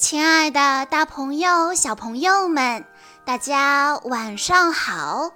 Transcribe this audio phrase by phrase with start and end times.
[0.00, 2.86] 亲爱的，大朋友、小朋友们，
[3.26, 5.30] 大家晚上好！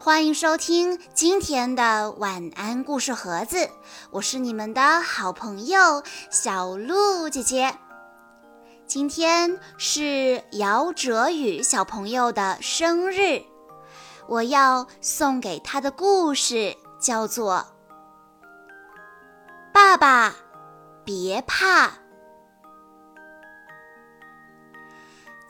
[0.00, 3.68] 欢迎收听今天的晚安故事盒子，
[4.10, 7.76] 我是你们的好朋友小鹿姐姐。
[8.86, 13.42] 今天是姚哲宇小朋友的生日，
[14.26, 17.56] 我要送给他的故事叫做
[19.70, 20.34] 《爸爸
[21.04, 21.88] 别怕》。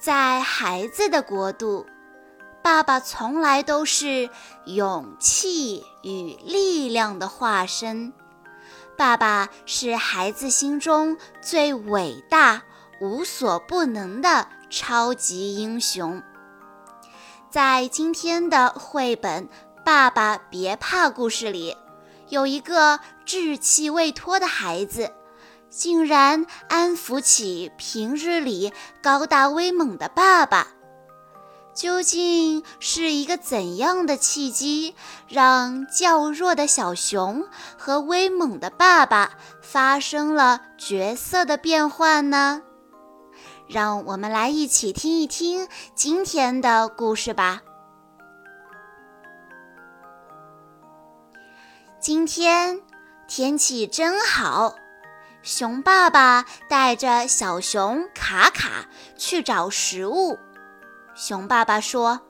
[0.08, 1.84] 在孩子的国度。
[2.62, 4.30] 爸爸从来都是
[4.64, 8.14] 勇气与力量的化身。
[8.96, 12.62] 爸爸是孩子心中最伟大、
[13.02, 16.22] 无所不能的超级英雄。
[17.50, 19.44] 在今天的绘本
[19.84, 21.76] 《爸爸别怕》故事里，
[22.30, 25.12] 有一个稚气未脱的孩子，
[25.70, 30.68] 竟然安抚起平日里高大威猛的爸爸。
[31.74, 34.96] 究竟是一个怎样的契机，
[35.28, 37.46] 让较弱的小熊
[37.76, 39.30] 和威猛的爸爸
[39.62, 42.62] 发生了角色的变换呢？
[43.68, 47.62] 让我们来一起听一听今天的故事吧。
[52.00, 52.80] 今天
[53.28, 54.74] 天气真好，
[55.42, 58.86] 熊爸爸带着小熊卡卡
[59.16, 60.38] 去找食物。
[61.14, 62.20] 熊爸爸说：“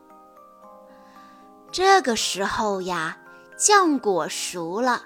[1.73, 3.19] 这个时候呀，
[3.59, 5.03] 浆果熟了，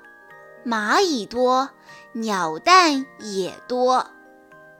[0.67, 1.71] 蚂蚁多，
[2.13, 4.07] 鸟蛋也多，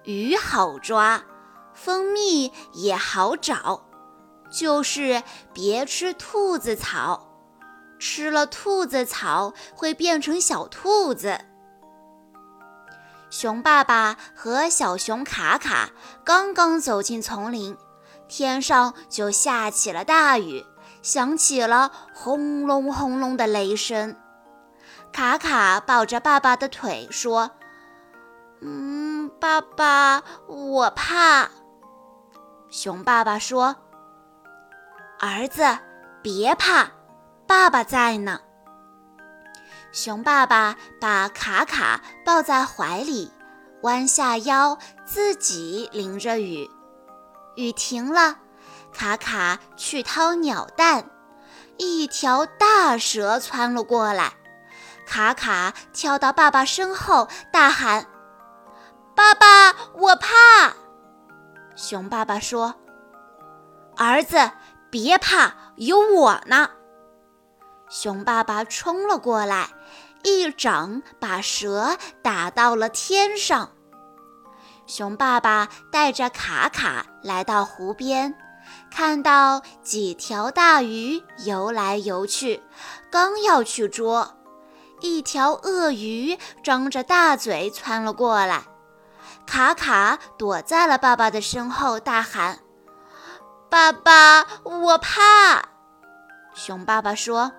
[0.03, 1.23] 鱼好抓，
[1.73, 3.87] 蜂蜜也好找，
[4.51, 5.23] 就是
[5.55, 7.29] 别吃兔子草，
[7.99, 11.39] 吃了兔子草会变成小兔子。”
[13.33, 15.89] 熊爸爸和小熊卡卡
[16.23, 17.79] 刚刚走进丛林。
[18.29, 20.67] 天上就下起了大雨，
[21.01, 24.15] 响起了轰隆轰隆的雷声。
[25.15, 27.53] 卡卡抱着爸爸的腿说
[28.61, 31.49] ：“嗯，爸爸，我怕。”
[32.71, 33.77] 熊爸爸说
[35.19, 35.63] ：“儿子，
[36.23, 36.91] 别怕，
[37.47, 38.41] 爸爸在呢。”
[39.93, 43.31] 熊爸爸把卡卡抱在怀里，
[43.83, 46.71] 弯下腰，自己淋着雨。
[47.57, 48.39] 雨停了，
[48.91, 51.11] 卡卡去掏鸟蛋，
[51.77, 54.33] 一条大蛇窜了过来。
[55.07, 58.07] 卡卡跳到爸爸身后，大喊
[59.15, 60.73] ：“爸爸，我怕！”
[61.77, 62.77] 熊爸爸说
[63.99, 64.53] ：“儿子，
[64.91, 66.71] 别怕，有我呢。”
[67.91, 69.69] 熊爸爸冲了过来，
[70.23, 73.71] 一掌把蛇打到了天上。
[74.87, 78.35] 熊爸爸带着卡卡来到湖边，
[78.91, 82.63] 看到几条大鱼游来游去，
[83.11, 84.37] 刚要去捉，
[85.01, 88.65] 一条鳄鱼张着大嘴窜了过来。
[89.47, 92.61] 卡卡躲在了爸爸的身后，大喊
[93.71, 95.71] ：“爸爸，我怕！”
[96.55, 97.53] 熊爸爸说：“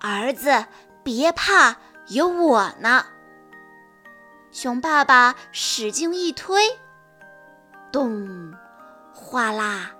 [0.00, 0.66] 儿子，
[1.12, 1.76] 别怕，
[2.06, 3.04] 有我呢。”
[4.52, 6.62] 熊爸爸使劲一推，
[7.90, 8.54] 咚，
[9.12, 9.90] 哗啦，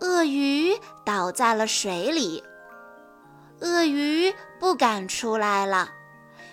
[0.00, 2.44] 鳄鱼倒在了水里。
[3.62, 5.88] 鳄鱼不敢出来了。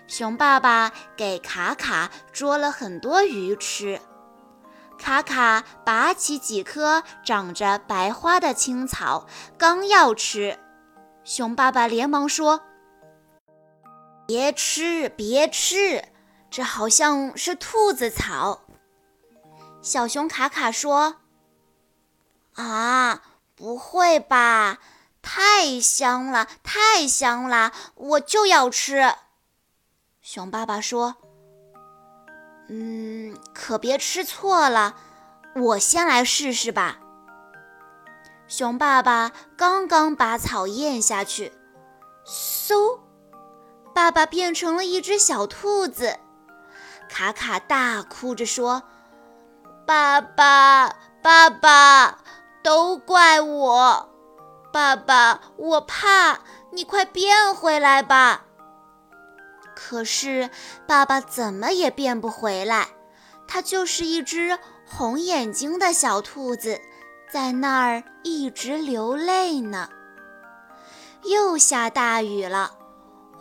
[0.08, 4.00] 熊爸爸给卡卡捉了很多鱼吃。
[4.98, 9.28] 卡卡拔起几颗长着白花的青草，
[9.58, 10.58] 刚要吃，
[11.26, 12.62] 熊爸爸连忙说
[14.26, 16.04] ：“别吃，别吃。”
[16.50, 18.62] 这好像是兔子草。
[19.82, 21.18] 小熊卡卡说
[22.56, 23.22] ：“啊，
[23.56, 24.80] 不会吧，
[25.22, 29.16] 太香了，太香了，我就要吃。”
[30.24, 31.18] 熊爸爸说
[32.70, 34.96] ：“嗯，可别吃错了，
[35.56, 37.00] 我先来试试吧。”
[38.48, 41.52] 熊爸爸刚刚把草咽下去，
[42.26, 43.00] 嗖，
[43.96, 46.20] 爸爸变成了一只小兔子。
[47.08, 48.84] 卡卡大哭着说
[49.88, 52.20] ：“爸爸，爸爸，
[52.62, 54.10] 都怪我！
[54.74, 58.44] 爸爸，我怕你，快变回来吧！”
[59.74, 60.50] 可是
[60.86, 62.90] 爸爸怎么也变不回来，
[63.48, 66.82] 他就是一只红眼睛的小兔子，
[67.32, 69.88] 在那儿一直流泪呢。
[71.24, 72.72] 又下大雨了，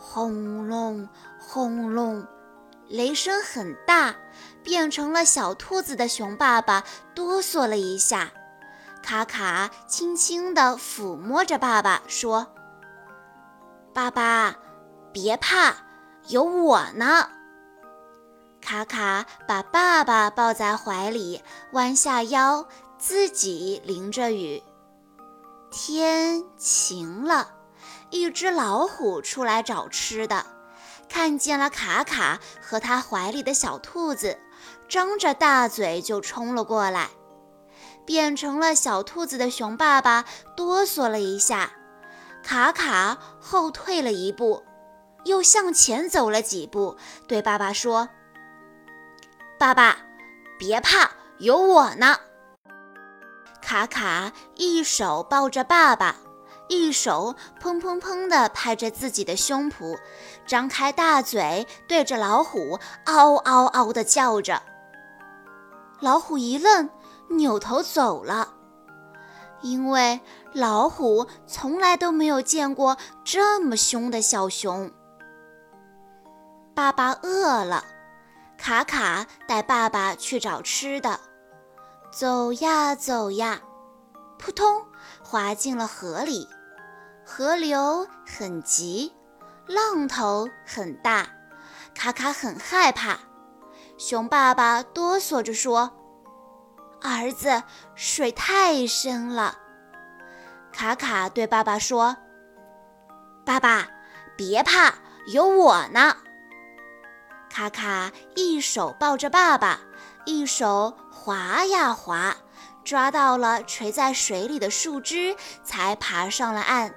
[0.07, 1.09] 轰隆
[1.39, 2.25] 轰隆。
[2.87, 4.15] 雷声很大，
[4.63, 6.83] 变成了小兔子的熊爸爸
[7.15, 8.31] 哆嗦了一下。
[9.01, 12.47] 卡卡轻轻地抚摸着爸爸，说
[13.91, 14.55] ：“爸爸，
[15.11, 15.75] 别怕，
[16.27, 17.27] 有我呢。”
[18.61, 21.41] 卡卡把爸爸抱在怀里，
[21.71, 22.67] 弯下腰，
[22.99, 24.61] 自己淋着雨。
[25.71, 27.49] 天晴了，
[28.09, 30.45] 一只老虎出来找吃的，
[31.09, 34.39] 看见了卡卡和他怀里的小兔子，
[34.87, 37.09] 张着大嘴就冲了过来。
[38.05, 40.25] 变成了小兔子的熊爸爸
[40.55, 41.71] 哆嗦了一下，
[42.43, 44.63] 卡卡后退了一步，
[45.23, 46.95] 又向前走了几步，
[47.27, 48.07] 对爸爸说
[49.57, 49.97] ：“爸爸，
[50.59, 51.09] 别怕，
[51.39, 52.19] 有我呢。”
[53.59, 56.15] 卡卡一手抱着爸爸，
[56.67, 59.97] 一手砰砰砰地拍着自己的胸脯，
[60.45, 64.61] 张开大嘴对着老虎嗷嗷嗷地叫着。
[65.99, 66.89] 老虎一愣。
[67.27, 68.49] 扭头走了，
[69.61, 70.21] 因为
[70.53, 74.91] 老虎从来都没有见过这么凶的小熊。
[76.75, 77.83] 爸爸饿了，
[78.59, 81.19] 卡卡带爸爸去找吃的。
[82.11, 83.59] 走呀走呀，
[84.37, 84.85] 扑通
[85.23, 86.47] 滑进了河里。
[87.27, 89.11] 河流很急，
[89.65, 91.27] 浪头很大，
[91.95, 93.17] 卡卡很害怕。
[93.97, 95.91] 熊爸爸哆嗦着说。
[97.01, 97.63] 儿子，
[97.95, 99.57] 水太深了。
[100.71, 102.15] 卡卡对爸爸说
[103.43, 103.87] ：“爸爸，
[104.37, 104.93] 别怕，
[105.27, 106.17] 有我呢。”
[107.49, 109.79] 卡卡一手抱着爸爸，
[110.25, 112.35] 一手划呀划，
[112.83, 116.93] 抓到了垂在水里的树枝，才爬上了岸。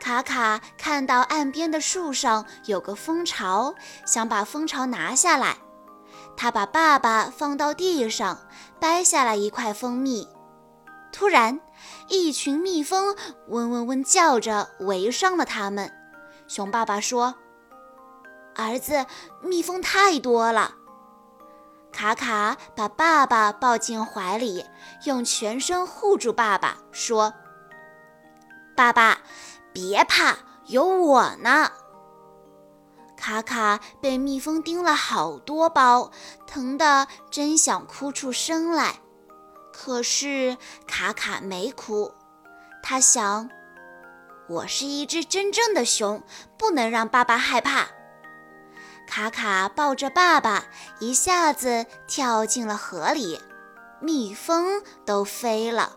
[0.00, 3.74] 卡卡看到岸边的树上有个蜂巢，
[4.06, 5.56] 想把蜂巢拿下来。
[6.36, 8.38] 他把爸爸放到地上，
[8.80, 10.28] 掰下来一块蜂蜜。
[11.12, 11.60] 突然，
[12.08, 13.16] 一群蜜蜂
[13.48, 15.92] 嗡嗡嗡叫着围上了他们。
[16.48, 17.36] 熊爸爸说
[18.56, 19.06] ：“儿子，
[19.40, 20.74] 蜜蜂太多了。”
[21.92, 24.66] 卡卡把爸爸抱进怀里，
[25.04, 27.32] 用全身护住爸爸，说
[28.74, 29.20] ：“爸爸，
[29.74, 30.38] 别怕，
[30.68, 31.70] 有我呢。”
[33.18, 36.10] 卡卡被蜜蜂叮了好多包，
[36.46, 39.00] 疼得真想哭出声来。
[39.72, 40.56] 可是
[40.86, 42.12] 卡卡没哭，
[42.82, 43.50] 他想：
[44.48, 46.22] 我是一只真正的熊，
[46.56, 47.88] 不能让爸爸害怕。
[49.06, 50.64] 卡卡抱着爸爸，
[51.00, 53.40] 一下子跳进了河里，
[54.00, 55.96] 蜜蜂都飞了。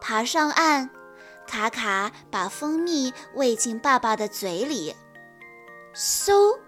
[0.00, 0.90] 爬上岸，
[1.54, 4.96] 卡卡把蜂蜜喂进爸爸的嘴里。
[5.94, 6.58] 嗖！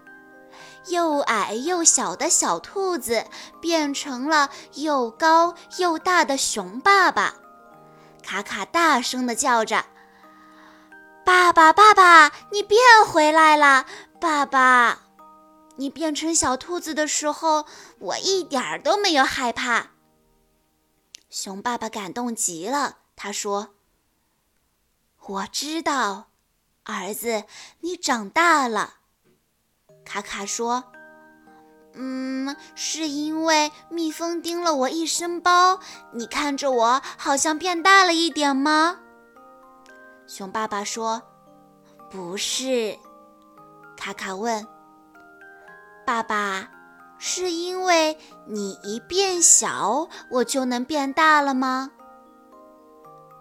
[0.87, 3.25] 又矮又小的小兔子
[3.59, 7.35] 变成了又高又大的熊爸爸。
[8.23, 9.83] 卡卡大声地叫着
[11.25, 13.85] ：“爸爸，爸爸，你变回来了！
[14.21, 15.01] 爸爸，
[15.75, 17.65] 你变成小兔子的时候，
[17.99, 19.87] 我一点儿都没有害怕。”
[21.29, 23.75] 熊爸爸感动极了，他说
[25.27, 26.27] ：“我知道，
[26.85, 27.43] 儿子，
[27.81, 28.95] 你长大了。”
[30.05, 30.85] 卡卡说
[31.93, 35.79] ：“嗯，是因为蜜蜂叮了我一身包，
[36.13, 38.99] 你看着我好像变大了一点吗？”
[40.27, 41.21] 熊爸爸说
[42.09, 42.97] ：“不是。”
[43.97, 44.65] 卡卡问
[46.07, 46.69] ：“爸爸，
[47.17, 51.91] 是因为你一变小，我就能变大了吗？”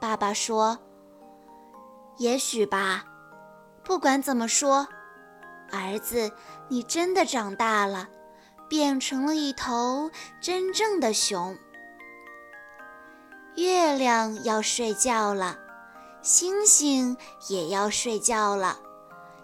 [0.00, 0.78] 爸爸说
[2.18, 3.04] ：“也许吧。
[3.82, 4.86] 不管怎么说。”
[5.72, 6.30] 儿子，
[6.68, 8.08] 你真的长大了，
[8.68, 10.08] 变成了一头
[10.40, 11.58] 真正的熊。
[13.56, 15.58] 月亮要睡觉了，
[16.22, 17.16] 星星
[17.48, 18.78] 也要睡觉了，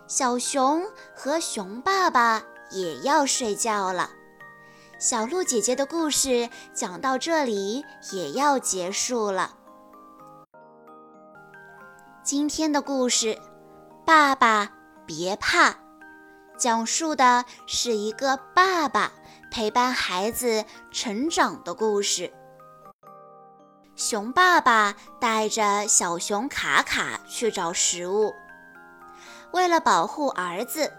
[0.07, 4.09] 小熊和熊爸爸也要睡觉了。
[5.01, 9.57] 小鹿姐姐的故事讲到这里也要结束了。
[12.25, 13.37] 今天的故事，
[14.07, 14.71] 爸爸
[15.05, 15.75] 别怕。
[16.57, 19.11] 讲述的是一个爸爸
[19.51, 22.33] 陪伴孩子成长的故事。
[23.97, 28.33] 熊爸爸带着小熊卡卡去找食物，
[29.53, 30.93] 为了保护儿子，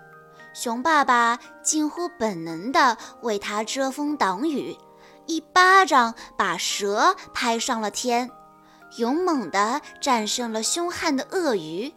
[0.54, 4.78] 熊爸爸近乎本能地为他遮风挡雨，
[5.26, 8.30] 一巴掌把蛇拍上了天，
[8.98, 11.94] 勇猛地战胜了凶悍的鳄鱼。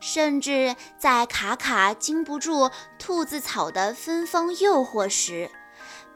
[0.00, 5.48] 甚至在卡卡经不住兔子草的芬芳诱惑时，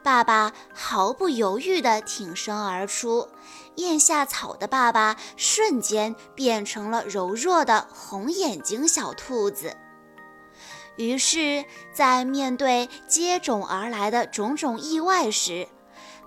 [0.03, 3.29] 爸爸毫不犹豫地挺身而出，
[3.75, 9.77] 咽下草的爸爸瞬间变成了柔弱的红眼睛小兔子。
[10.97, 15.67] 于是，在面对接踵而来的种种意外时，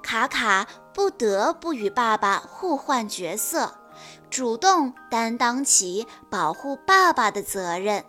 [0.02, 3.75] 卡卡不得不与爸爸互换角色，
[4.28, 8.04] 主动担当起保护爸爸的责任。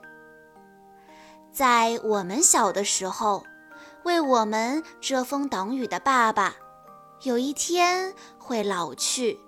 [1.52, 3.44] 在我们小的时候，
[4.04, 6.56] 为我们遮风挡雨的爸爸，
[7.24, 9.40] 有一天会老去，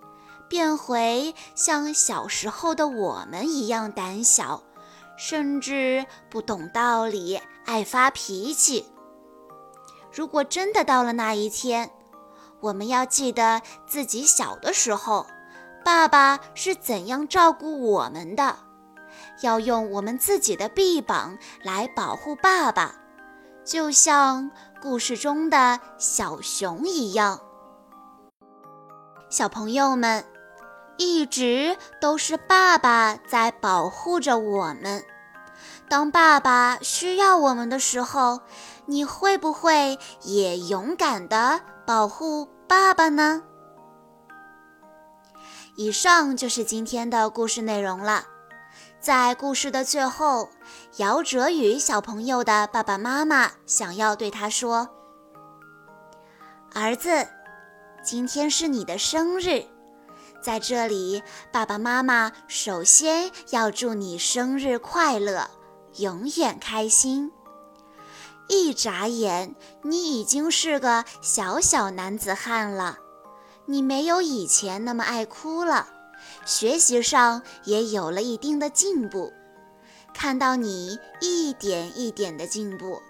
[0.50, 4.63] 变回像小时候的我们一样胆小。
[5.15, 8.83] 甚至不懂道理，爱发脾气。
[10.12, 11.91] 如果真的到了那一天，
[12.63, 15.27] 我们要记得自己小的时候，
[15.84, 18.55] 爸爸是怎样照顾我们的，
[19.41, 22.96] 要用我们自己的臂膀来保护爸爸，
[23.63, 24.50] 就像
[24.82, 27.39] 故事中的小熊一样。
[29.29, 30.25] 小朋友们。
[30.96, 35.03] 一直都是爸爸在保护着我们。
[35.89, 38.41] 当爸爸需要我们的时候，
[38.86, 43.44] 你会不会也勇敢地保护爸爸呢？
[45.75, 48.24] 以上就是今天的故事内容了。
[49.02, 50.50] 在故事的最后，
[50.96, 54.88] 姚哲宇小朋友的爸爸妈妈想要对他说
[56.74, 57.28] ：“儿子，
[58.02, 59.66] 今天是你的生日。”
[60.42, 61.22] 在这里，
[61.52, 65.50] 爸爸妈妈首先要祝你生日快乐，
[65.98, 67.30] 永远开心。
[68.47, 73.00] 一眨眼，你已经是个小小男子汉了。
[73.65, 75.88] 你没有以前那么爱哭了，
[76.45, 79.31] 学习上也有了一定的进步。
[80.13, 83.01] 看到你一点一点的进步，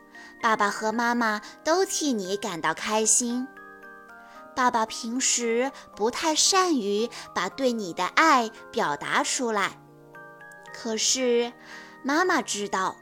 [0.41, 3.47] 爸爸和妈妈都替你感到开心。
[4.55, 9.79] 爸爸平时不太善于把对你的爱表达出来，
[10.71, 11.51] 可是
[12.03, 12.95] 妈妈知道，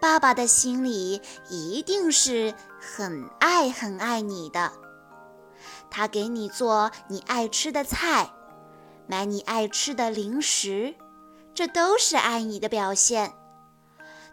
[0.00, 4.72] 爸爸的心里一定是很爱很爱你的。
[5.90, 8.32] 他给你做你爱吃的菜，
[9.06, 10.94] 买你爱吃的零食，
[11.54, 13.32] 这都是爱你的表现。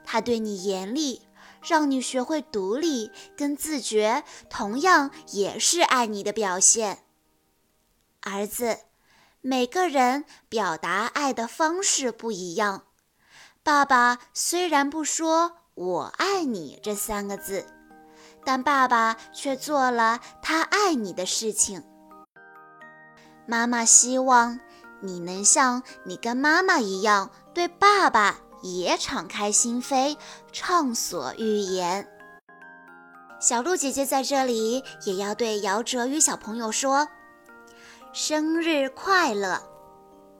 [0.03, 1.23] 他对你严厉。
[1.59, 6.99] 让你学会独立跟自觉，同样也是爱你的表现。
[8.21, 8.77] 儿子，
[9.41, 12.83] 每个人表达爱的方式不一样。
[13.67, 17.65] 爸爸虽然不说“我爱你”这三个字，
[18.45, 21.83] 但爸爸却做了他爱你的事情。
[23.45, 24.57] 妈妈希望
[25.01, 28.37] 你能像你跟妈妈一样对爸爸。
[28.63, 30.17] 也敞开心扉，
[30.53, 32.07] 畅所欲言。
[33.39, 37.07] 小鹿姐姐在这里也要对姚哲宇小朋友说：
[38.13, 39.61] 生日快乐！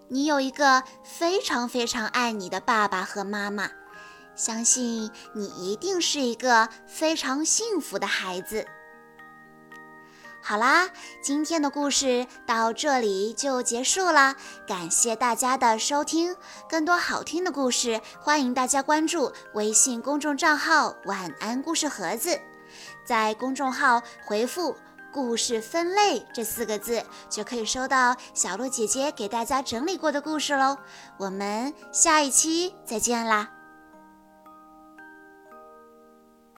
[0.09, 3.69] 你有一个非常非常爱你的爸爸和妈妈，
[4.35, 8.65] 相信你一定是一个非常幸福的孩子。
[10.41, 10.89] 好啦，
[11.21, 16.33] 今天的故事到这里就结束了，感谢大家的收听。
[16.69, 22.39] 更多好听的故事，欢迎大家关注微信公众账号“晚安故事盒子”。
[23.03, 24.77] 在公众号回复
[25.11, 30.77] “故事分类”这四个字，就可以收到小鹿姐姐给大家整理过的故事喽。
[31.17, 33.56] 我们下一期再见啦！